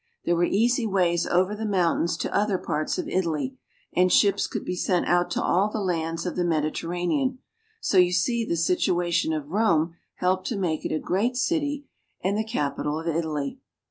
There 0.25 0.35
were 0.35 0.43
easy 0.45 0.87
ways 0.87 1.27
over 1.27 1.53
the 1.55 1.63
mountains 1.63 2.17
to 2.17 2.35
other 2.35 2.57
parts 2.57 2.97
of 2.97 3.07
Italy, 3.07 3.59
and 3.93 4.11
ships 4.11 4.47
could 4.47 4.65
be 4.65 4.75
sent 4.75 5.05
out 5.05 5.29
to 5.29 5.43
all 5.43 5.69
the 5.69 5.79
lands 5.79 6.25
of 6.25 6.35
the 6.35 6.43
Mediterranean; 6.43 7.37
so 7.81 7.99
you 7.99 8.11
see 8.11 8.43
the 8.43 8.57
situation 8.57 9.31
of 9.31 9.51
Rome 9.51 9.93
helped 10.15 10.47
to 10.47 10.57
make 10.57 10.83
it 10.85 10.91
a 10.91 10.97
great 10.97 11.37
city 11.37 11.85
and 12.19 12.35
the 12.35 12.43
capital 12.43 12.99
of 12.99 13.05
Italy. 13.07 13.59